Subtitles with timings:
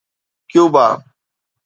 [0.51, 0.87] Cuba